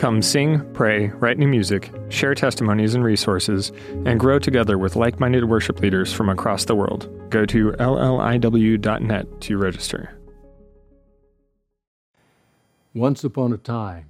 [0.00, 3.70] Come sing, pray, write new music, share testimonies and resources,
[4.06, 7.10] and grow together with like minded worship leaders from across the world.
[7.28, 10.18] Go to lliw.net to register.
[12.94, 14.08] Once upon a time.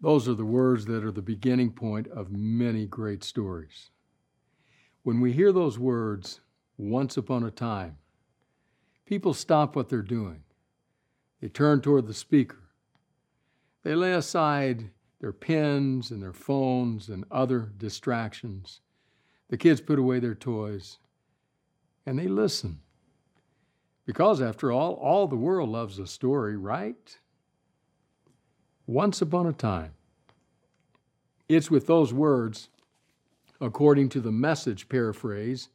[0.00, 3.90] Those are the words that are the beginning point of many great stories.
[5.02, 6.42] When we hear those words,
[6.76, 7.98] once upon a time,
[9.04, 10.44] people stop what they're doing.
[11.40, 12.67] They turn toward the speaker.
[13.88, 18.82] They lay aside their pens and their phones and other distractions.
[19.48, 20.98] The kids put away their toys
[22.04, 22.80] and they listen.
[24.04, 27.16] Because, after all, all the world loves a story, right?
[28.86, 29.94] Once upon a time.
[31.48, 32.68] It's with those words,
[33.58, 35.70] according to the message paraphrase,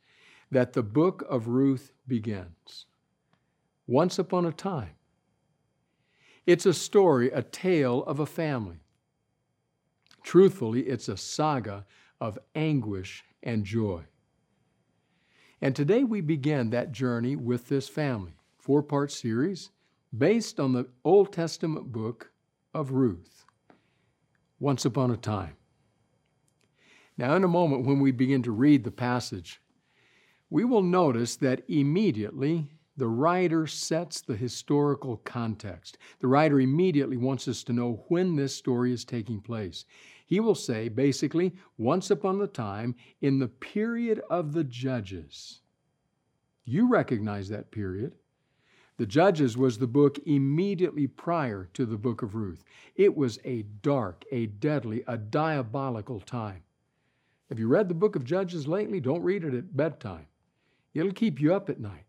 [0.51, 2.85] that the book of Ruth begins.
[3.87, 4.91] Once upon a time.
[6.45, 8.79] It's a story, a tale of a family.
[10.23, 11.85] Truthfully, it's a saga
[12.19, 14.03] of anguish and joy.
[15.61, 19.71] And today we begin that journey with this family, four part series
[20.15, 22.31] based on the Old Testament book
[22.73, 23.45] of Ruth.
[24.59, 25.55] Once upon a time.
[27.17, 29.61] Now, in a moment, when we begin to read the passage,
[30.49, 35.97] we will notice that immediately the writer sets the historical context.
[36.19, 39.85] The writer immediately wants us to know when this story is taking place.
[40.25, 45.61] He will say, basically, once upon a time, in the period of the Judges.
[46.65, 48.13] You recognize that period.
[48.97, 52.63] The Judges was the book immediately prior to the book of Ruth.
[52.95, 56.61] It was a dark, a deadly, a diabolical time.
[57.49, 58.99] Have you read the book of Judges lately?
[58.99, 60.27] Don't read it at bedtime.
[60.93, 62.05] It'll keep you up at night.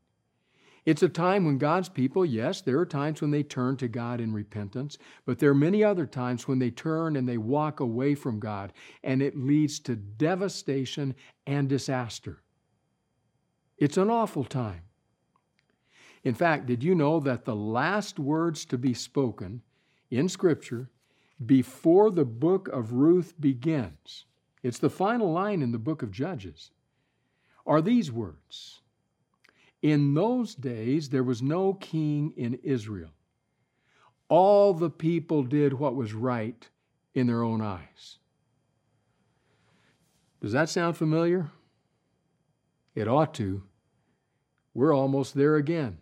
[0.84, 4.20] It's a time when God's people, yes, there are times when they turn to God
[4.20, 8.14] in repentance, but there are many other times when they turn and they walk away
[8.14, 8.72] from God,
[9.02, 11.14] and it leads to devastation
[11.46, 12.42] and disaster.
[13.78, 14.82] It's an awful time.
[16.22, 19.62] In fact, did you know that the last words to be spoken
[20.10, 20.90] in Scripture
[21.44, 24.26] before the book of Ruth begins,
[24.62, 26.70] it's the final line in the book of Judges,
[27.66, 28.80] are these words
[29.84, 33.10] in those days, there was no king in Israel.
[34.30, 36.66] All the people did what was right
[37.12, 38.16] in their own eyes.
[40.40, 41.50] Does that sound familiar?
[42.94, 43.64] It ought to.
[44.72, 45.98] We're almost there again.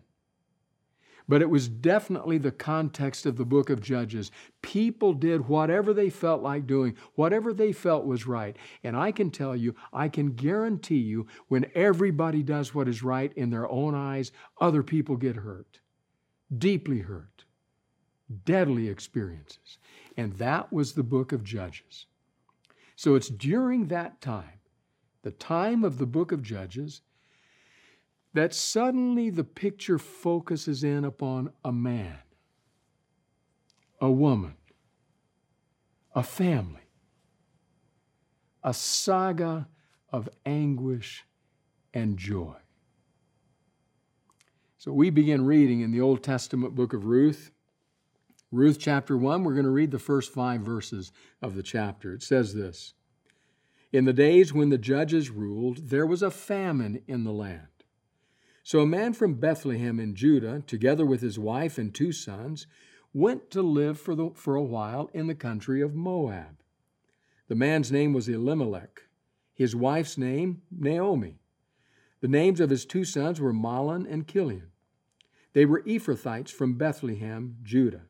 [1.27, 4.31] But it was definitely the context of the book of Judges.
[4.61, 8.57] People did whatever they felt like doing, whatever they felt was right.
[8.83, 13.31] And I can tell you, I can guarantee you, when everybody does what is right
[13.35, 15.79] in their own eyes, other people get hurt,
[16.57, 17.45] deeply hurt,
[18.45, 19.77] deadly experiences.
[20.17, 22.05] And that was the book of Judges.
[22.95, 24.59] So it's during that time,
[25.23, 27.01] the time of the book of Judges,
[28.33, 32.17] that suddenly the picture focuses in upon a man,
[34.01, 34.55] a woman,
[36.15, 36.81] a family,
[38.63, 39.67] a saga
[40.11, 41.25] of anguish
[41.93, 42.55] and joy.
[44.77, 47.51] So we begin reading in the Old Testament book of Ruth.
[48.51, 51.11] Ruth chapter 1, we're going to read the first five verses
[51.41, 52.13] of the chapter.
[52.13, 52.93] It says this
[53.91, 57.67] In the days when the judges ruled, there was a famine in the land.
[58.63, 62.65] So a man from Bethlehem in Judah, together with his wife and two sons,
[63.13, 66.57] went to live for, the, for a while in the country of Moab.
[67.49, 69.01] The man's name was Elimelech,
[69.53, 71.39] his wife's name, Naomi.
[72.21, 74.69] The names of his two sons were Mahlon and Kilion.
[75.51, 78.05] They were Ephrathites from Bethlehem, Judah.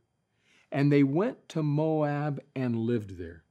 [0.72, 3.44] And they went to Moab and lived there.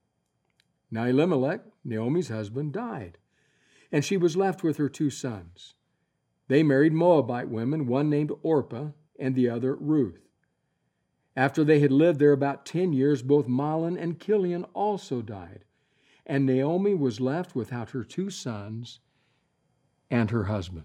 [0.88, 3.18] Now Elimelech, Naomi's husband, died,
[3.90, 5.74] and she was left with her two sons.
[6.52, 8.88] They married Moabite women, one named Orpah
[9.18, 10.28] and the other Ruth.
[11.34, 15.64] After they had lived there about 10 years, both Mahlon and Kilion also died,
[16.26, 19.00] and Naomi was left without her two sons
[20.10, 20.84] and her husband.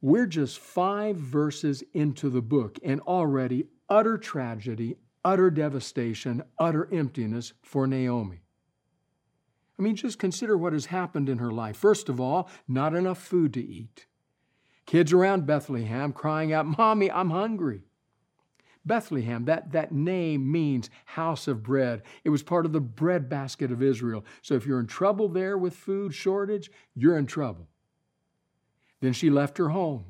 [0.00, 7.52] We're just five verses into the book, and already utter tragedy, utter devastation, utter emptiness
[7.62, 8.43] for Naomi.
[9.78, 11.76] I mean, just consider what has happened in her life.
[11.76, 14.06] First of all, not enough food to eat.
[14.86, 17.82] Kids around Bethlehem crying out, Mommy, I'm hungry.
[18.86, 22.02] Bethlehem, that, that name means house of bread.
[22.22, 24.24] It was part of the bread basket of Israel.
[24.42, 27.66] So if you're in trouble there with food shortage, you're in trouble.
[29.00, 30.04] Then she left her home.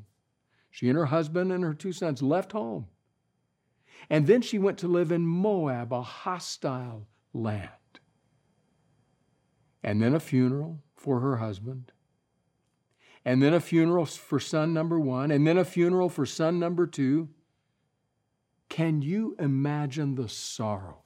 [0.71, 2.87] She and her husband and her two sons left home.
[4.11, 7.71] And then she went to live in Moab, a hostile land.
[9.85, 11.93] And then a funeral for her husband.
[13.25, 15.31] And then a funeral for son number one.
[15.31, 17.29] And then a funeral for son number two.
[18.71, 21.03] Can you imagine the sorrow,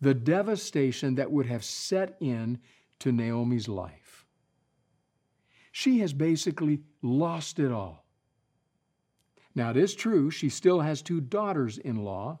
[0.00, 2.58] the devastation that would have set in
[3.00, 4.26] to Naomi's life?
[5.70, 8.06] She has basically lost it all.
[9.54, 12.40] Now, it is true, she still has two daughters in law,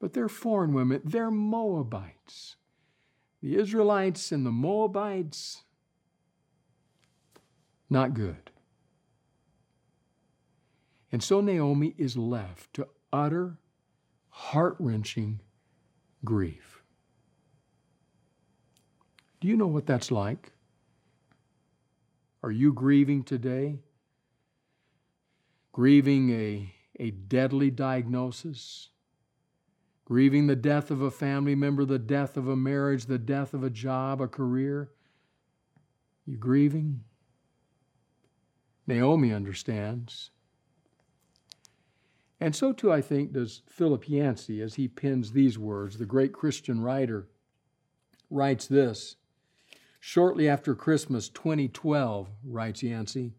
[0.00, 2.56] but they're foreign women, they're Moabites.
[3.44, 5.62] The Israelites and the Moabites,
[7.88, 8.50] not good.
[11.12, 13.58] And so Naomi is left to utter,
[14.30, 15.40] heart wrenching
[16.24, 16.82] grief.
[19.40, 20.52] Do you know what that's like?
[22.42, 23.78] Are you grieving today?
[25.74, 28.90] grieving a, a deadly diagnosis,
[30.04, 33.62] grieving the death of a family member, the death of a marriage, the death of
[33.62, 34.90] a job, a career.
[36.26, 37.00] You grieving?
[38.86, 40.30] Naomi understands.
[42.40, 45.96] And so too, I think, does Philip Yancey as he pens these words.
[45.96, 47.28] The great Christian writer
[48.28, 49.16] writes this
[50.00, 53.32] Shortly after Christmas 2012, writes Yancey,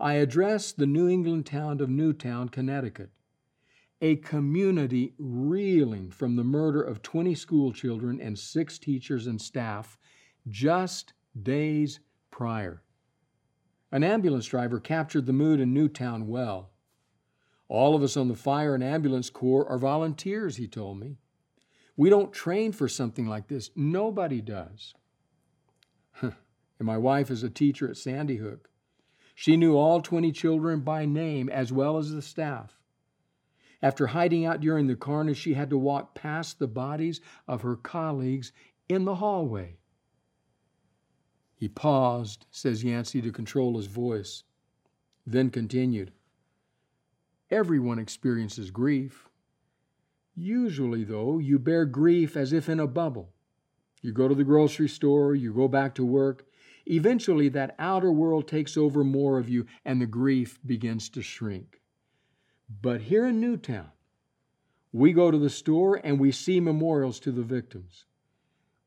[0.00, 3.10] I addressed the New England town of Newtown, Connecticut,
[4.02, 9.96] a community reeling from the murder of 20 school children and six teachers and staff
[10.48, 12.00] just days
[12.32, 12.82] prior.
[13.92, 16.70] An ambulance driver captured the mood in Newtown well.
[17.68, 21.18] All of us on the fire and ambulance corps are volunteers, he told me.
[21.96, 23.70] We don't train for something like this.
[23.76, 24.94] Nobody does.
[26.22, 26.34] and
[26.80, 28.68] my wife is a teacher at Sandy Hook.
[29.36, 32.81] She knew all 20 children by name as well as the staff.
[33.82, 37.76] After hiding out during the carnage, she had to walk past the bodies of her
[37.76, 38.52] colleagues
[38.88, 39.76] in the hallway.
[41.56, 44.44] He paused, says Yancey, to control his voice,
[45.26, 46.12] then continued.
[47.50, 49.28] Everyone experiences grief.
[50.34, 53.32] Usually, though, you bear grief as if in a bubble.
[54.00, 56.46] You go to the grocery store, you go back to work,
[56.86, 61.81] Eventually, that outer world takes over more of you and the grief begins to shrink.
[62.68, 63.90] But here in Newtown,
[64.92, 68.04] we go to the store and we see memorials to the victims.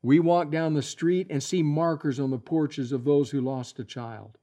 [0.02, 3.78] We walk down the street and see markers on the porches of those who lost
[3.78, 4.38] a child.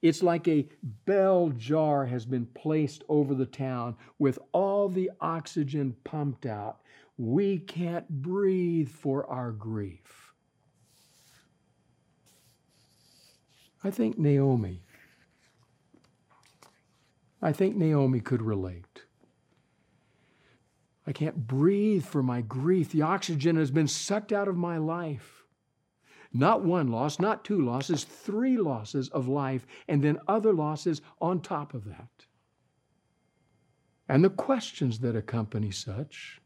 [0.00, 0.68] It's like a
[1.04, 6.78] bell jar has been placed over the town with all the oxygen pumped out.
[7.16, 10.32] We can't breathe for our grief.
[13.82, 14.82] I think Naomi.
[17.40, 19.04] I think Naomi could relate.
[21.06, 22.90] I can't breathe for my grief.
[22.90, 25.44] The oxygen has been sucked out of my life.
[26.32, 31.40] Not one loss, not two losses, three losses of life, and then other losses on
[31.40, 32.26] top of that.
[34.08, 36.40] And the questions that accompany such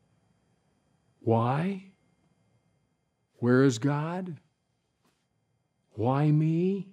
[1.21, 1.93] why?
[3.37, 4.39] Where is God?
[5.95, 6.93] Why me?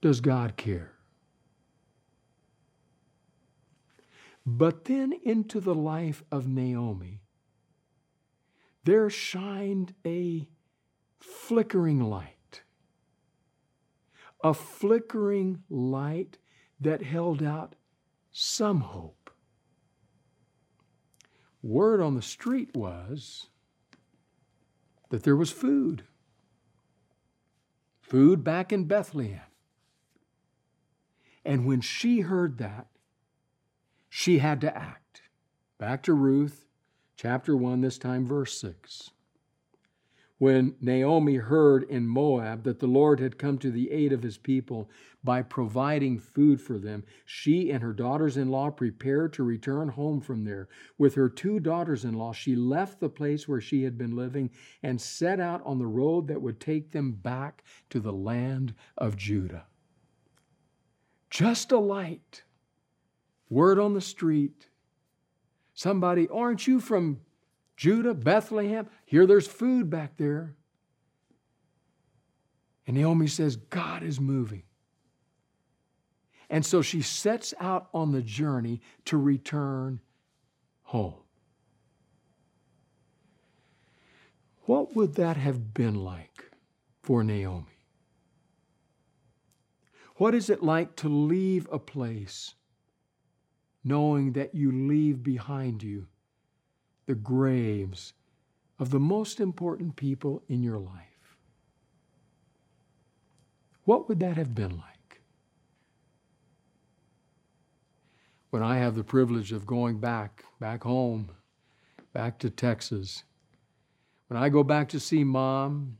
[0.00, 0.92] does God care?
[4.50, 7.20] But then into the life of Naomi,
[8.82, 10.48] there shined a
[11.20, 12.62] flickering light,
[14.42, 16.38] a flickering light
[16.80, 17.74] that held out
[18.32, 19.30] some hope.
[21.60, 23.50] Word on the street was
[25.10, 26.04] that there was food.
[28.00, 29.42] Food back in Bethlehem.
[31.44, 32.86] And when she heard that,
[34.18, 35.22] she had to act.
[35.78, 36.66] Back to Ruth,
[37.16, 39.12] chapter 1, this time verse 6.
[40.38, 44.36] When Naomi heard in Moab that the Lord had come to the aid of his
[44.36, 44.90] people
[45.22, 50.20] by providing food for them, she and her daughters in law prepared to return home
[50.20, 50.68] from there.
[50.98, 54.50] With her two daughters in law, she left the place where she had been living
[54.82, 59.16] and set out on the road that would take them back to the land of
[59.16, 59.66] Judah.
[61.30, 62.42] Just a light.
[63.50, 64.68] Word on the street.
[65.74, 67.20] Somebody, aren't you from
[67.76, 68.88] Judah, Bethlehem.
[69.04, 70.56] Here there's food back there.
[72.86, 74.64] And Naomi says, God is moving.
[76.50, 80.00] And so she sets out on the journey to return
[80.82, 81.14] home.
[84.62, 86.50] What would that have been like
[87.02, 87.84] for Naomi?
[90.16, 92.54] What is it like to leave a place
[93.84, 96.06] knowing that you leave behind you
[97.06, 98.12] the graves
[98.78, 101.36] of the most important people in your life?
[103.84, 105.22] What would that have been like?
[108.50, 111.30] When I have the privilege of going back, back home,
[112.12, 113.24] back to Texas,
[114.28, 115.96] when I go back to see mom,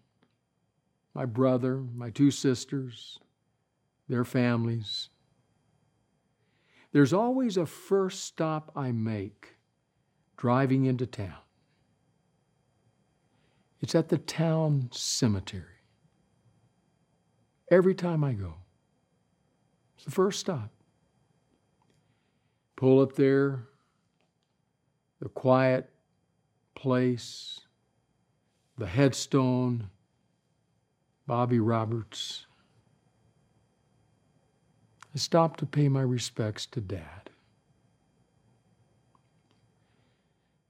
[1.14, 3.18] my brother, my two sisters,
[4.08, 5.08] their families,
[6.92, 9.56] there's always a first stop I make
[10.36, 11.34] driving into town.
[13.80, 15.64] It's at the town cemetery.
[17.70, 18.54] Every time I go,
[19.96, 20.70] it's the first stop.
[22.76, 23.64] Pull up there,
[25.20, 25.90] the quiet
[26.74, 27.60] place,
[28.78, 29.90] the headstone,
[31.26, 32.46] Bobby Roberts.
[35.14, 37.30] I stopped to pay my respects to Dad.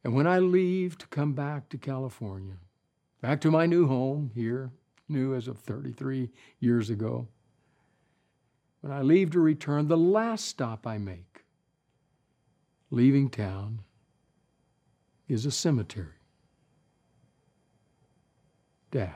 [0.05, 2.57] And when I leave to come back to California,
[3.21, 4.71] back to my new home here,
[5.09, 6.31] new as of 33
[6.61, 7.29] years ago,
[8.81, 11.45] when I leave to return, the last stop I make,
[12.91, 13.81] leaving town,
[15.27, 16.15] is a cemetery.
[18.91, 19.13] Dad.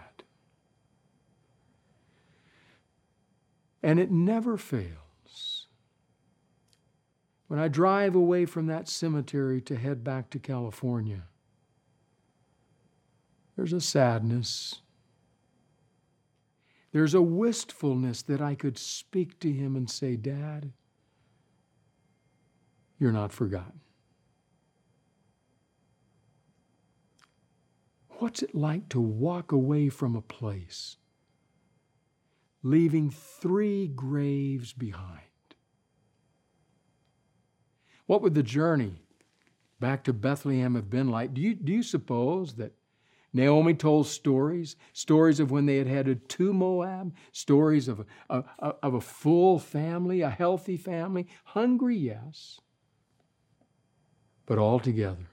[3.83, 5.02] And it never fails
[7.53, 11.25] when I drive away from that cemetery to head back to California,
[13.57, 14.81] there's a sadness.
[16.93, 20.73] There's a wistfulness that I could speak to him and say, Dad,
[22.99, 23.81] you're not forgotten.
[28.13, 30.97] What's it like to walk away from a place,
[32.63, 35.32] leaving three graves behind?
[38.13, 38.93] What would the journey
[39.81, 41.33] back to Bethlehem have been like?
[41.33, 42.75] Do you, do you suppose that
[43.33, 48.75] Naomi told stories, stories of when they had headed to Moab, stories of a, a,
[48.83, 52.61] of a full family, a healthy family, hungry, yes,
[54.45, 55.31] but all together.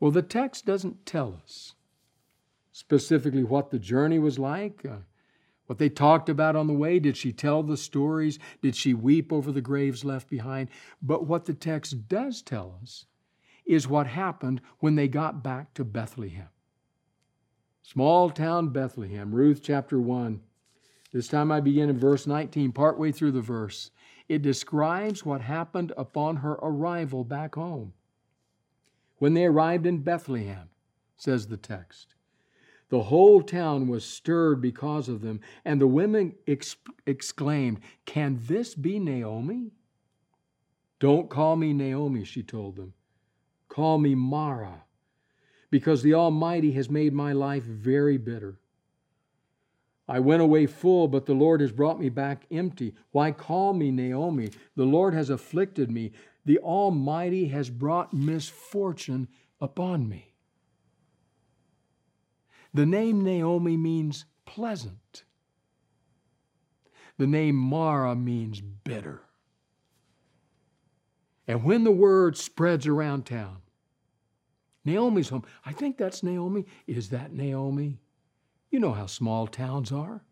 [0.00, 1.74] Well, the text doesn't tell us
[2.72, 4.84] specifically what the journey was like.
[4.84, 4.96] Uh,
[5.66, 6.98] what they talked about on the way.
[6.98, 8.38] Did she tell the stories?
[8.62, 10.70] Did she weep over the graves left behind?
[11.02, 13.06] But what the text does tell us
[13.66, 16.48] is what happened when they got back to Bethlehem.
[17.82, 20.40] Small town Bethlehem, Ruth chapter 1.
[21.12, 23.90] This time I begin in verse 19, partway through the verse.
[24.28, 27.92] It describes what happened upon her arrival back home.
[29.18, 30.68] When they arrived in Bethlehem,
[31.16, 32.15] says the text,
[32.88, 36.76] the whole town was stirred because of them, and the women ex-
[37.06, 39.72] exclaimed, Can this be Naomi?
[41.00, 42.94] Don't call me Naomi, she told them.
[43.68, 44.84] Call me Mara,
[45.70, 48.58] because the Almighty has made my life very bitter.
[50.08, 52.94] I went away full, but the Lord has brought me back empty.
[53.10, 54.50] Why call me Naomi?
[54.76, 56.12] The Lord has afflicted me.
[56.44, 59.26] The Almighty has brought misfortune
[59.60, 60.35] upon me.
[62.76, 65.24] The name Naomi means pleasant.
[67.16, 69.22] The name Mara means bitter.
[71.48, 73.62] And when the word spreads around town,
[74.84, 76.66] Naomi's home, I think that's Naomi.
[76.86, 77.98] Is that Naomi?
[78.70, 80.22] You know how small towns are.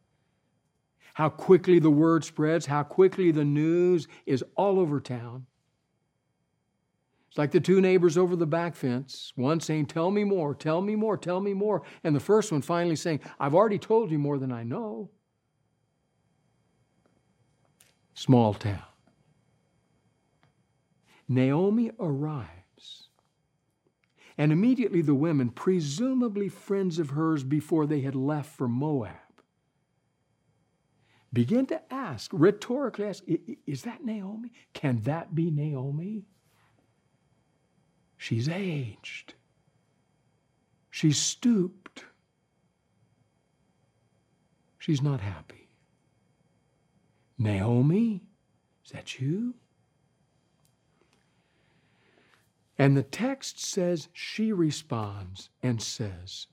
[1.15, 5.47] How quickly the word spreads, how quickly the news is all over town.
[7.35, 10.81] It's like the two neighbors over the back fence, one saying, Tell me more, tell
[10.81, 11.83] me more, tell me more.
[12.05, 15.11] And the first one finally saying, I've already told you more than I know.
[18.14, 18.85] Small town.
[21.26, 23.09] Naomi arrives.
[24.38, 29.11] And immediately the women, presumably friends of hers before they had left for Moab,
[31.33, 33.25] begin to ask, rhetorically ask,
[33.67, 34.53] Is that Naomi?
[34.73, 36.26] Can that be Naomi?
[38.25, 39.35] She's aged.
[40.90, 42.07] She's stooped.
[44.78, 45.69] She's not happy.
[47.37, 48.23] Naomi,
[48.83, 49.57] is that you?
[52.78, 56.47] And the text says she responds and says,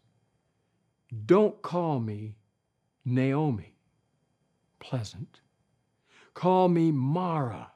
[1.26, 2.36] Don't call me
[3.06, 3.76] Naomi,
[4.82, 5.40] pleasant.
[6.34, 7.72] Call me Mara,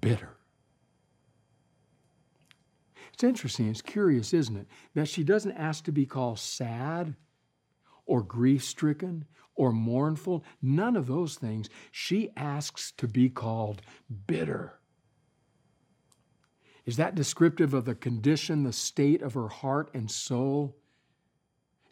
[0.00, 0.36] bitter.
[3.22, 4.66] It's interesting, it's curious, isn't it?
[4.94, 7.14] That she doesn't ask to be called sad
[8.04, 11.70] or grief stricken or mournful, none of those things.
[11.92, 13.80] She asks to be called
[14.26, 14.80] bitter.
[16.84, 20.76] Is that descriptive of the condition, the state of her heart and soul?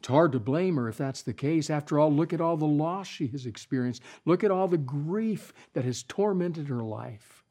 [0.01, 1.71] It's hard to blame her if that's the case.
[1.71, 4.03] After all, look at all the loss she has experienced.
[4.25, 7.45] Look at all the grief that has tormented her life.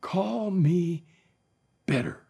[0.00, 1.04] Call me
[1.86, 2.21] bitter.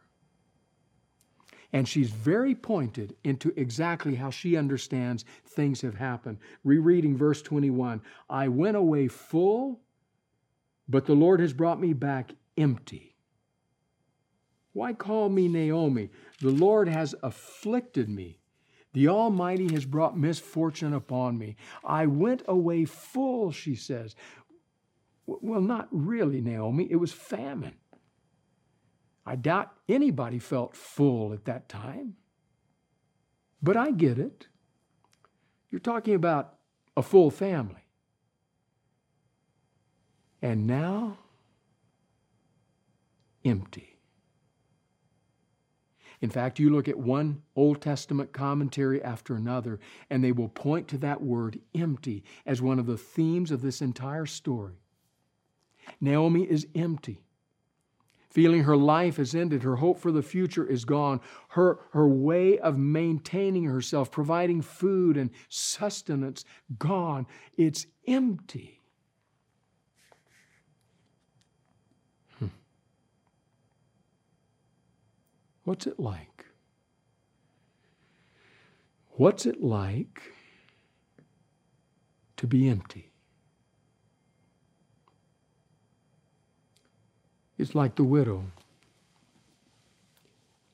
[1.73, 6.39] And she's very pointed into exactly how she understands things have happened.
[6.65, 9.81] Rereading verse 21 I went away full,
[10.89, 13.17] but the Lord has brought me back empty.
[14.75, 16.11] Why call me Naomi?
[16.41, 18.39] The Lord has afflicted me.
[18.95, 21.57] The Almighty has brought misfortune upon me.
[21.85, 24.15] I went away full, she says.
[25.27, 26.89] Well, not really, Naomi.
[26.91, 27.75] It was famine.
[29.25, 32.17] I doubt anybody felt full at that time.
[33.63, 34.49] But I get it.
[35.71, 36.55] You're talking about
[36.97, 37.87] a full family.
[40.43, 41.19] And now,
[43.45, 43.99] empty.
[46.21, 50.89] In fact, you look at one Old Testament commentary after another, and they will point
[50.89, 54.83] to that word empty as one of the themes of this entire story.
[56.01, 57.25] Naomi is empty
[58.33, 61.21] feeling her life has ended, her hope for the future is gone,
[61.51, 66.45] her, her way of maintaining herself, providing food and sustenance,
[66.79, 67.27] gone.
[67.59, 68.81] It's empty.
[72.39, 72.47] Hmm.
[75.65, 76.47] What's it like?
[79.11, 80.23] What's it like
[82.39, 83.12] to be empty?
[87.63, 88.47] It's like the widow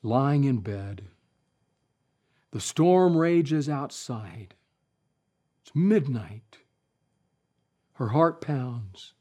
[0.01, 1.03] lying in bed.
[2.49, 4.55] The storm rages outside.
[5.61, 6.57] It's midnight.
[7.93, 9.13] Her heart pounds.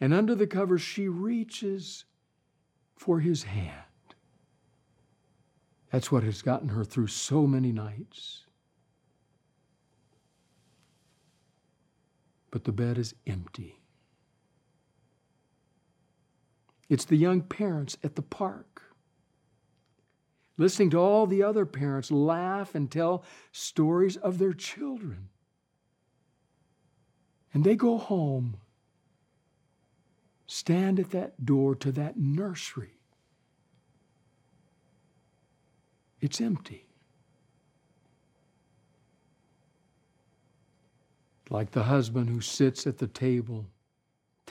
[0.00, 2.06] And under the covers, she reaches
[2.96, 4.14] for his hand.
[5.92, 8.46] That's what has gotten her through so many nights.
[12.50, 13.83] But the bed is empty.
[16.94, 18.82] It's the young parents at the park.
[20.56, 25.28] Listening to all the other parents laugh and tell stories of their children.
[27.52, 28.58] And they go home,
[30.46, 33.00] stand at that door to that nursery.
[36.20, 36.86] It's empty.
[41.50, 43.66] Like the husband who sits at the table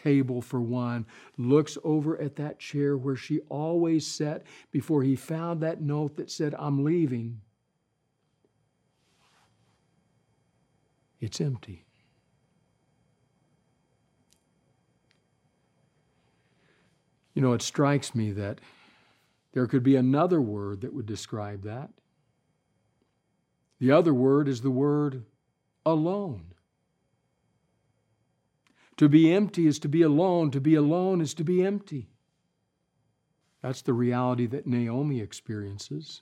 [0.03, 1.05] table for one,
[1.37, 6.29] looks over at that chair where she always sat before he found that note that
[6.29, 7.41] said, I'm leaving.
[11.19, 11.85] It's empty.
[17.33, 18.59] You know, it strikes me that
[19.53, 21.89] there could be another word that would describe that.
[23.79, 25.23] The other word is the word
[25.85, 26.52] alone.
[28.97, 30.51] To be empty is to be alone.
[30.51, 32.09] To be alone is to be empty.
[33.61, 36.21] That's the reality that Naomi experiences.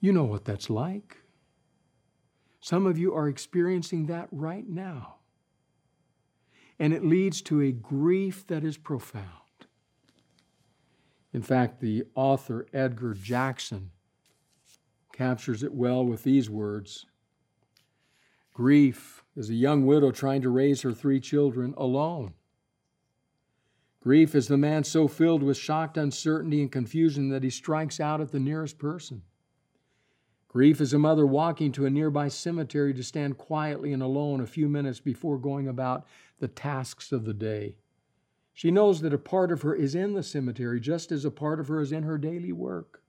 [0.00, 1.18] You know what that's like.
[2.60, 5.16] Some of you are experiencing that right now.
[6.78, 9.26] And it leads to a grief that is profound.
[11.32, 13.90] In fact, the author Edgar Jackson
[15.12, 17.06] captures it well with these words
[18.54, 22.34] Grief is a young widow trying to raise her three children alone.
[24.00, 28.20] Grief is the man so filled with shocked uncertainty and confusion that he strikes out
[28.20, 29.22] at the nearest person.
[30.48, 34.46] Grief is a mother walking to a nearby cemetery to stand quietly and alone a
[34.46, 36.04] few minutes before going about
[36.40, 37.76] the tasks of the day.
[38.52, 41.58] She knows that a part of her is in the cemetery just as a part
[41.58, 43.01] of her is in her daily work.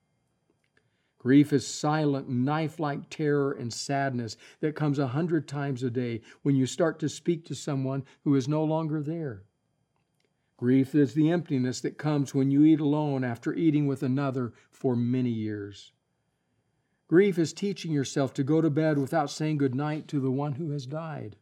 [1.24, 6.20] Grief is silent, knife like terror and sadness that comes a hundred times a day
[6.42, 9.42] when you start to speak to someone who is no longer there.
[10.58, 14.94] Grief is the emptiness that comes when you eat alone after eating with another for
[14.94, 15.92] many years.
[17.08, 20.52] Grief is teaching yourself to go to bed without saying good night to the one
[20.52, 21.36] who has died.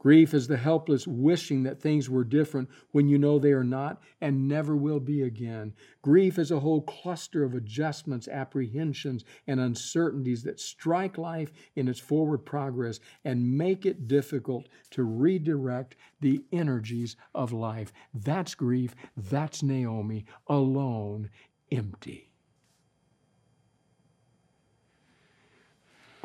[0.00, 4.00] Grief is the helpless wishing that things were different when you know they are not
[4.18, 5.74] and never will be again.
[6.00, 12.00] Grief is a whole cluster of adjustments, apprehensions, and uncertainties that strike life in its
[12.00, 17.92] forward progress and make it difficult to redirect the energies of life.
[18.14, 18.96] That's grief.
[19.18, 21.28] That's Naomi, alone,
[21.70, 22.30] empty.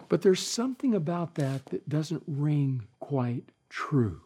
[0.07, 4.21] But there's something about that that doesn't ring quite true.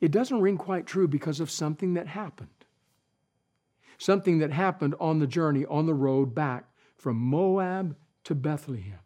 [0.00, 2.48] It doesn't ring quite true because of something that happened.
[3.96, 6.64] Something that happened on the journey, on the road back
[6.96, 8.98] from Moab to Bethlehem.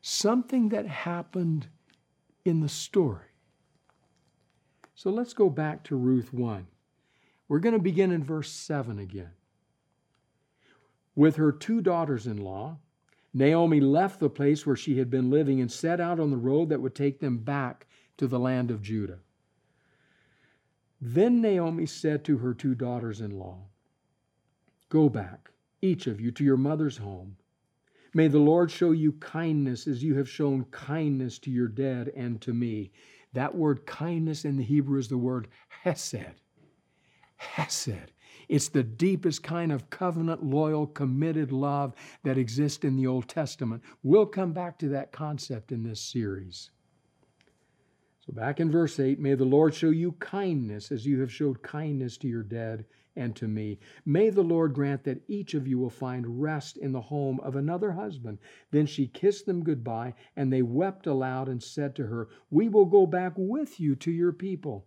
[0.00, 1.68] Something that happened
[2.42, 3.26] in the story.
[4.94, 6.68] So let's go back to Ruth 1.
[7.48, 9.32] We're going to begin in verse 7 again.
[11.14, 12.78] With her two daughters in law,
[13.34, 16.70] Naomi left the place where she had been living and set out on the road
[16.70, 17.86] that would take them back
[18.16, 19.20] to the land of Judah.
[21.00, 23.68] Then Naomi said to her two daughters in law,
[24.88, 25.50] Go back,
[25.82, 27.36] each of you, to your mother's home.
[28.14, 32.40] May the Lord show you kindness as you have shown kindness to your dead and
[32.40, 32.90] to me.
[33.34, 36.40] That word kindness in the Hebrew is the word hesed.
[37.36, 38.12] Hesed.
[38.48, 43.82] It's the deepest kind of covenant, loyal, committed love that exists in the Old Testament.
[44.02, 46.70] We'll come back to that concept in this series.
[48.20, 51.62] So, back in verse 8, may the Lord show you kindness as you have showed
[51.62, 52.84] kindness to your dead
[53.16, 53.78] and to me.
[54.06, 57.56] May the Lord grant that each of you will find rest in the home of
[57.56, 58.38] another husband.
[58.70, 62.86] Then she kissed them goodbye, and they wept aloud and said to her, We will
[62.86, 64.86] go back with you to your people.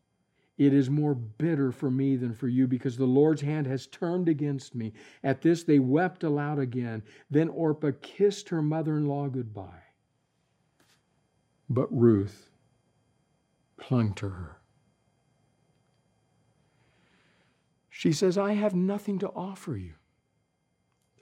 [0.57, 4.29] It is more bitter for me than for you because the Lord's hand has turned
[4.29, 4.93] against me.
[5.23, 7.03] At this, they wept aloud again.
[7.29, 9.83] Then Orpah kissed her mother in law goodbye.
[11.69, 12.49] But Ruth
[13.77, 14.57] clung to her.
[17.89, 19.93] She says, I have nothing to offer you.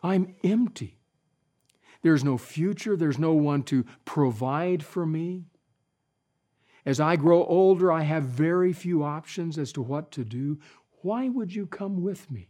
[0.01, 0.99] I'm empty.
[2.01, 5.45] There's no future, there's no one to provide for me.
[6.89, 10.57] As I grow older, I have very few options as to what to do.
[11.03, 12.49] Why would you come with me?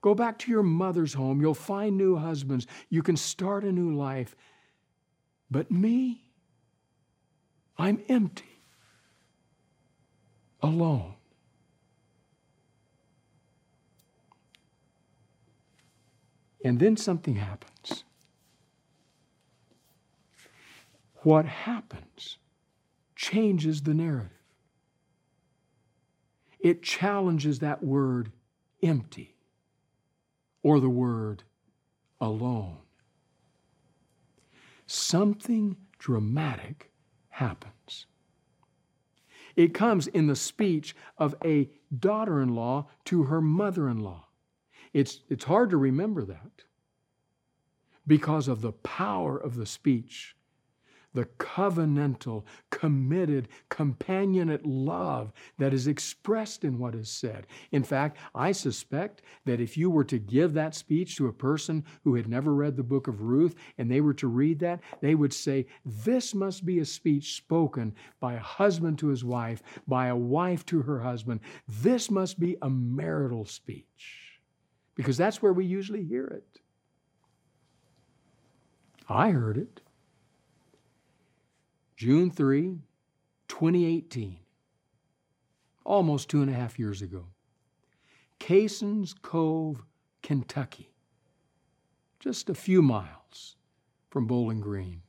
[0.00, 1.38] Go back to your mother's home.
[1.38, 2.66] You'll find new husbands.
[2.88, 4.34] You can start a new life.
[5.50, 6.24] But me,
[7.76, 8.62] I'm empty,
[10.62, 11.12] alone.
[16.64, 18.04] And then something happens.
[21.16, 22.37] What happens
[23.18, 24.30] changes the narrative.
[26.60, 28.30] It challenges that word
[28.80, 29.34] empty
[30.62, 31.42] or the word
[32.20, 32.78] alone.
[34.86, 36.92] Something dramatic
[37.28, 38.06] happens.
[39.56, 44.28] It comes in the speech of a daughter in law to her mother in law.
[44.92, 46.62] It's, it's hard to remember that
[48.06, 50.36] because of the power of the speech
[51.18, 57.48] the covenantal, committed, companionate love that is expressed in what is said.
[57.72, 61.84] In fact, I suspect that if you were to give that speech to a person
[62.04, 65.16] who had never read the book of Ruth and they were to read that, they
[65.16, 70.06] would say, This must be a speech spoken by a husband to his wife, by
[70.06, 71.40] a wife to her husband.
[71.66, 74.38] This must be a marital speech.
[74.94, 76.60] Because that's where we usually hear it.
[79.08, 79.80] I heard it.
[81.98, 82.78] June 3,
[83.48, 84.38] 2018,
[85.84, 87.24] almost two and a half years ago.
[88.38, 89.82] Cason's Cove,
[90.22, 90.92] Kentucky,
[92.20, 93.56] just a few miles
[94.10, 95.02] from Bowling Green.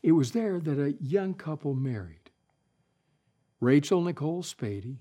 [0.00, 2.30] It was there that a young couple married
[3.58, 4.98] Rachel Nicole Spady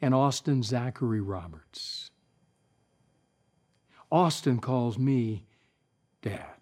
[0.00, 2.10] and Austin Zachary Roberts.
[4.10, 5.44] Austin calls me
[6.22, 6.59] Dad.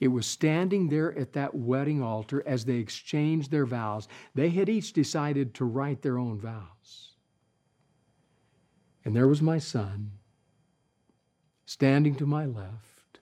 [0.00, 4.08] It was standing there at that wedding altar as they exchanged their vows.
[4.34, 7.12] They had each decided to write their own vows.
[9.04, 10.12] And there was my son
[11.66, 13.20] standing to my left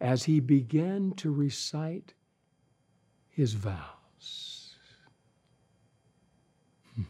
[0.00, 2.14] as he began to recite
[3.28, 4.76] his vows.
[6.94, 7.02] Hmm.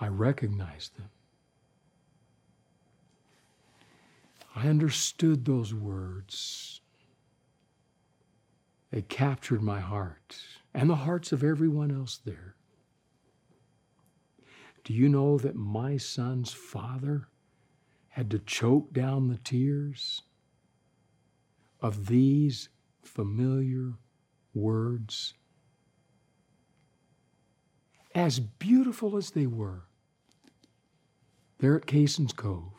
[0.00, 1.10] I recognized them.
[4.56, 6.80] I understood those words.
[8.90, 10.38] They captured my heart
[10.72, 12.56] and the hearts of everyone else there.
[14.82, 17.28] Do you know that my son's father
[18.08, 20.22] had to choke down the tears
[21.82, 22.70] of these
[23.02, 23.98] familiar
[24.54, 25.34] words?
[28.14, 29.82] As beautiful as they were,
[31.58, 32.72] there at Cason's Cove,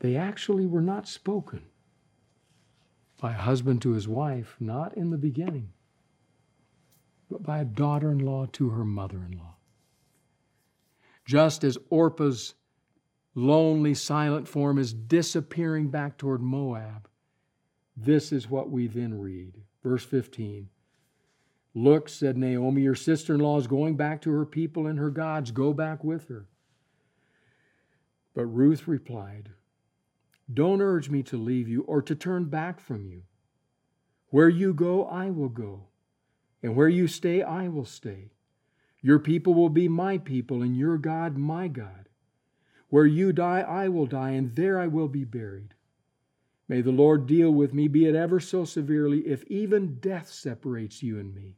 [0.00, 1.62] they actually were not spoken
[3.20, 5.70] by a husband to his wife, not in the beginning,
[7.30, 9.54] but by a daughter in law to her mother in law.
[11.24, 12.54] Just as Orpah's
[13.34, 17.08] lonely, silent form is disappearing back toward Moab,
[17.96, 19.54] this is what we then read.
[19.82, 20.68] Verse 15.
[21.74, 25.10] Look, said Naomi, your sister in law is going back to her people and her
[25.10, 25.50] gods.
[25.50, 26.46] Go back with her.
[28.34, 29.50] But Ruth replied,
[30.52, 33.22] don't urge me to leave you or to turn back from you.
[34.30, 35.88] Where you go, I will go,
[36.62, 38.32] and where you stay, I will stay.
[39.00, 42.08] Your people will be my people, and your God, my God.
[42.88, 45.74] Where you die, I will die, and there I will be buried.
[46.68, 51.02] May the Lord deal with me, be it ever so severely, if even death separates
[51.02, 51.56] you and me.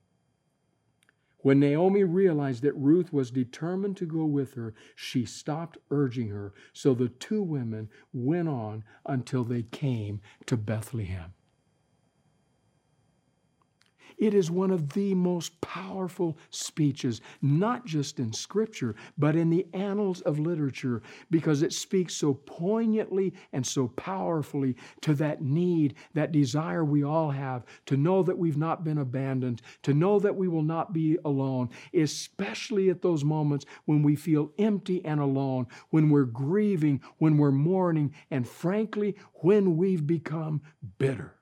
[1.41, 6.53] When Naomi realized that Ruth was determined to go with her, she stopped urging her.
[6.73, 11.33] So the two women went on until they came to Bethlehem.
[14.19, 19.67] It is one of the most powerful speeches, not just in Scripture, but in the
[19.73, 26.33] annals of literature, because it speaks so poignantly and so powerfully to that need, that
[26.33, 30.49] desire we all have to know that we've not been abandoned, to know that we
[30.49, 36.11] will not be alone, especially at those moments when we feel empty and alone, when
[36.11, 40.61] we're grieving, when we're mourning, and frankly, when we've become
[40.99, 41.38] bitter.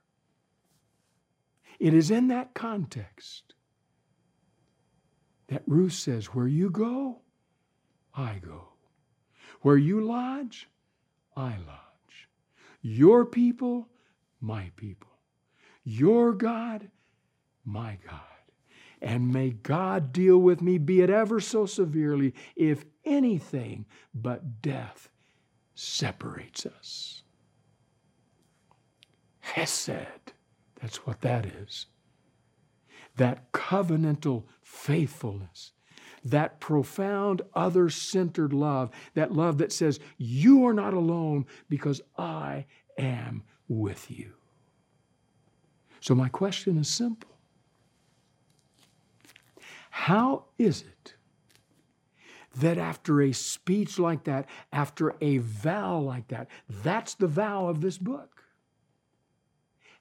[1.79, 3.55] It is in that context
[5.49, 7.21] that Ruth says, Where you go,
[8.15, 8.69] I go.
[9.63, 10.69] Where you lodge,
[11.37, 12.29] I lodge.
[12.81, 13.89] Your people,
[14.41, 15.11] my people.
[15.85, 16.91] Your God,
[17.65, 18.21] my God.
[19.03, 23.85] And may God deal with me, be it ever so severely, if anything
[24.15, 25.11] but death
[25.75, 27.23] separates us.
[29.41, 30.26] Hesed
[30.87, 31.87] that's what that is.
[33.17, 35.73] That covenantal faithfulness,
[36.25, 42.67] that profound other centered love, that love that says, You are not alone because I
[42.97, 44.35] am with you.
[45.99, 47.37] So, my question is simple
[49.91, 51.15] How is it
[52.55, 57.81] that after a speech like that, after a vow like that, that's the vow of
[57.81, 58.36] this book?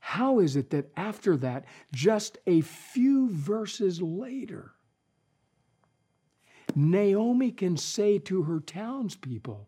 [0.05, 4.73] How is it that after that, just a few verses later,
[6.75, 9.67] Naomi can say to her townspeople,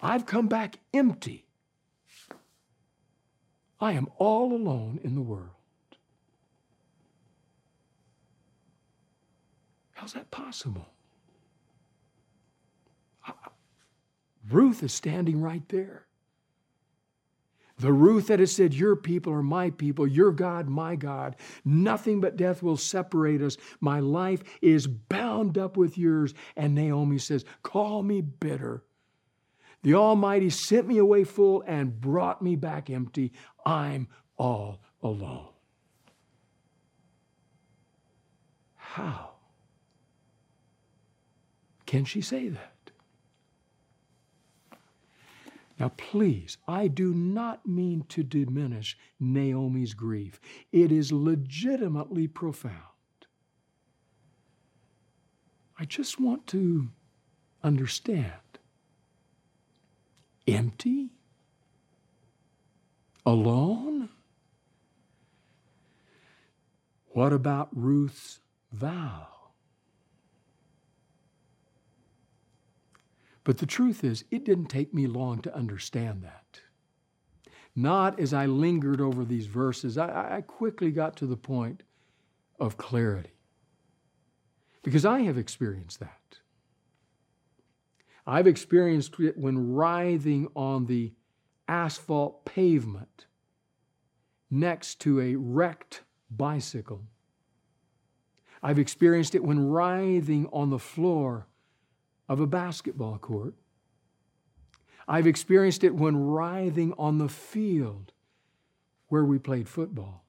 [0.00, 1.46] I've come back empty.
[3.80, 5.50] I am all alone in the world.
[9.92, 10.88] How's that possible?
[14.50, 16.06] Ruth is standing right there.
[17.78, 21.36] The Ruth that has said, Your people are my people, your God, my God.
[21.64, 23.56] Nothing but death will separate us.
[23.80, 26.34] My life is bound up with yours.
[26.56, 28.84] And Naomi says, Call me bitter.
[29.82, 33.32] The Almighty sent me away full and brought me back empty.
[33.66, 34.08] I'm
[34.38, 35.48] all alone.
[38.76, 39.32] How
[41.86, 42.73] can she say that?
[45.78, 50.40] Now, please, I do not mean to diminish Naomi's grief.
[50.70, 52.76] It is legitimately profound.
[55.78, 56.88] I just want to
[57.64, 58.30] understand.
[60.46, 61.10] Empty?
[63.26, 64.10] Alone?
[67.08, 68.38] What about Ruth's
[68.72, 69.33] vow?
[73.44, 76.60] But the truth is, it didn't take me long to understand that.
[77.76, 81.82] Not as I lingered over these verses, I, I quickly got to the point
[82.58, 83.34] of clarity.
[84.82, 86.38] Because I have experienced that.
[88.26, 91.12] I've experienced it when writhing on the
[91.68, 93.26] asphalt pavement
[94.50, 97.02] next to a wrecked bicycle.
[98.62, 101.48] I've experienced it when writhing on the floor
[102.28, 103.54] of a basketball court.
[105.06, 108.12] I've experienced it when writhing on the field
[109.08, 110.24] where we played football.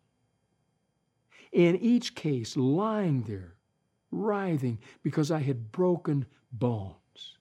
[1.52, 3.56] In each case, lying there,
[4.12, 7.38] writhing because I had broken bones.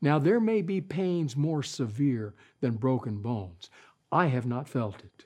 [0.00, 3.70] Now, there may be pains more severe than broken bones.
[4.10, 5.24] I have not felt it.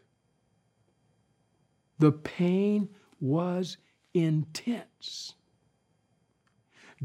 [1.98, 2.88] The pain
[3.20, 3.78] was
[4.12, 5.34] intense.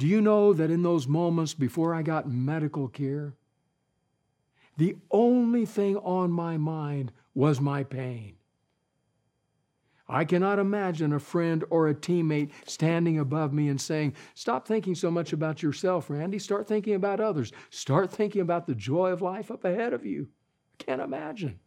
[0.02, 3.36] Do you know that in those moments before I got medical care,
[4.76, 8.34] the only thing on my mind was my pain?
[10.10, 14.96] I cannot imagine a friend or a teammate standing above me and saying, Stop thinking
[14.96, 16.40] so much about yourself, Randy.
[16.40, 17.52] Start thinking about others.
[17.70, 20.30] Start thinking about the joy of life up ahead of you.
[20.80, 21.60] I can't imagine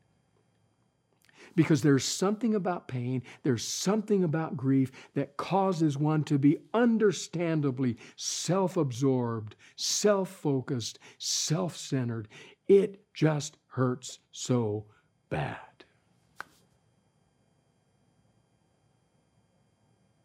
[1.54, 7.96] because there's something about pain, there's something about grief that causes one to be understandably
[8.16, 12.28] self absorbed, self focused, self centered.
[12.66, 14.86] It just hurts so
[15.28, 15.58] bad.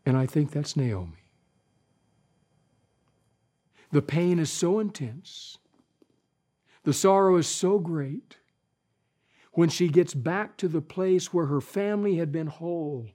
[0.05, 1.13] And I think that's Naomi.
[3.91, 5.57] The pain is so intense,
[6.83, 8.37] the sorrow is so great
[9.51, 13.07] when she gets back to the place where her family had been whole.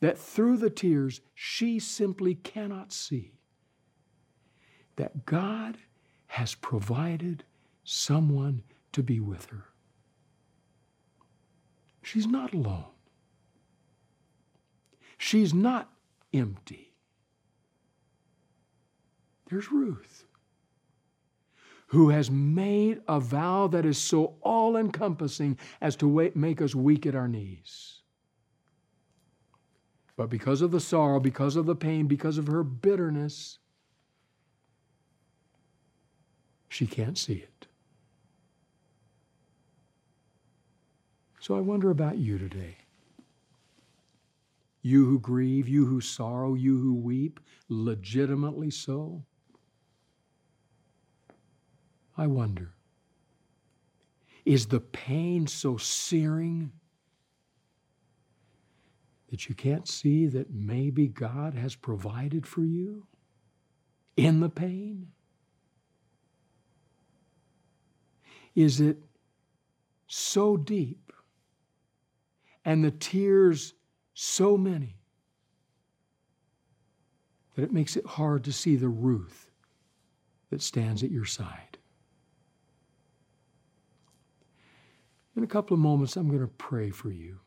[0.00, 3.32] That through the tears, she simply cannot see
[4.96, 5.78] that God
[6.26, 7.44] has provided
[7.84, 9.66] someone to be with her.
[12.02, 12.84] She's not alone.
[15.18, 15.90] She's not
[16.32, 16.94] empty.
[19.50, 20.24] There's Ruth
[21.90, 27.04] who has made a vow that is so all encompassing as to make us weak
[27.04, 28.02] at our knees.
[30.16, 33.58] But because of the sorrow, because of the pain, because of her bitterness,
[36.68, 37.66] she can't see it.
[41.40, 42.76] So I wonder about you today.
[44.80, 49.24] You who grieve, you who sorrow, you who weep, legitimately so.
[52.20, 52.74] I wonder
[54.44, 56.70] is the pain so searing
[59.30, 63.06] that you can't see that maybe God has provided for you
[64.18, 65.08] in the pain?
[68.54, 68.98] Is it
[70.06, 71.14] so deep
[72.66, 73.72] and the tears
[74.12, 74.96] so many
[77.54, 79.50] that it makes it hard to see the Ruth
[80.50, 81.78] that stands at your side?
[85.40, 87.38] In a couple of moments, I'm going to pray for you.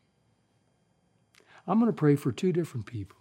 [1.64, 3.18] I'm going to pray for two different people.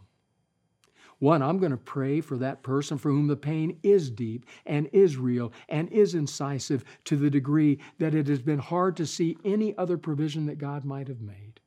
[1.20, 4.90] One, I'm going to pray for that person for whom the pain is deep and
[4.92, 9.38] is real and is incisive to the degree that it has been hard to see
[9.46, 11.60] any other provision that God might have made.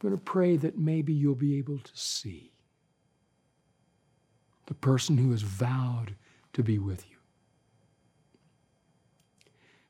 [0.00, 2.54] I'm going to pray that maybe you'll be able to see
[4.64, 6.14] the person who has vowed
[6.54, 7.13] to be with you.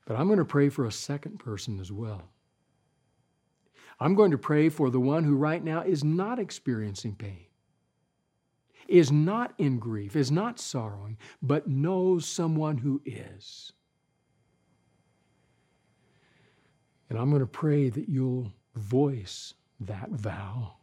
[0.04, 2.22] But I'm going to pray for a second person as well.
[4.00, 7.46] I'm going to pray for the one who right now is not experiencing pain,
[8.88, 13.72] is not in grief, is not sorrowing, but knows someone who is.
[17.08, 20.74] And I'm going to pray that you'll voice that vow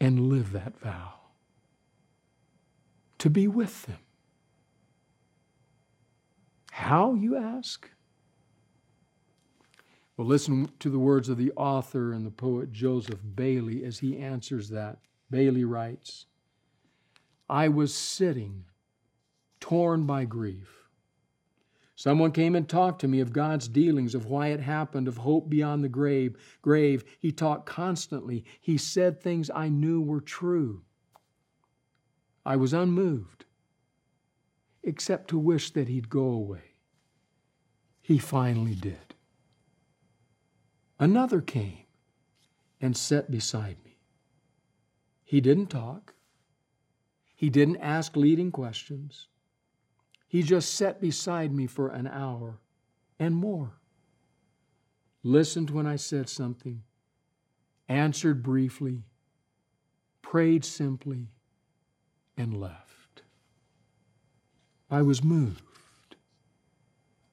[0.00, 1.12] and live that vow
[3.18, 3.98] to be with them
[6.80, 7.90] how, you ask?
[10.16, 14.16] Well, listen to the words of the author and the poet Joseph Bayly as he
[14.16, 14.98] answers that.
[15.30, 16.26] Bayly writes
[17.50, 18.64] I was sitting,
[19.60, 20.88] torn by grief.
[21.96, 25.50] Someone came and talked to me of God's dealings, of why it happened, of hope
[25.50, 26.36] beyond the grave.
[26.62, 27.04] Grave.
[27.18, 28.42] He talked constantly.
[28.58, 30.82] He said things I knew were true.
[32.44, 33.44] I was unmoved,
[34.82, 36.69] except to wish that he'd go away
[38.10, 39.14] he finally did.
[40.98, 41.84] Another came
[42.80, 43.98] and sat beside me.
[45.22, 46.14] He didn't talk.
[47.36, 49.28] He didn't ask leading questions.
[50.26, 52.58] He just sat beside me for an hour
[53.20, 53.78] and more.
[55.22, 56.82] Listened when I said something,
[57.88, 59.04] answered briefly,
[60.20, 61.28] prayed simply,
[62.36, 63.22] and left.
[64.90, 65.69] I was moved.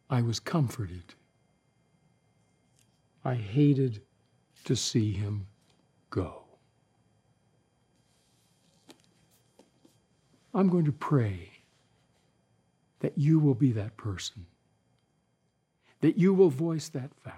[0.09, 1.15] I was comforted.
[3.25, 4.01] I hated
[4.63, 5.47] to see him
[6.09, 6.43] go.
[10.53, 11.51] I'm going to pray
[12.99, 14.45] that you will be that person,
[16.01, 17.31] that you will voice that vow.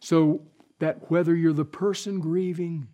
[0.00, 0.42] So
[0.78, 2.88] that whether you're the person grieving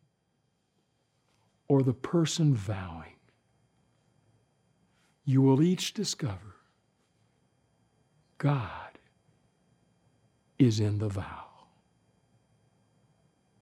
[1.68, 3.16] or the person vowing,
[5.24, 6.51] you will each discover
[8.42, 8.98] God
[10.58, 11.51] is in the vow.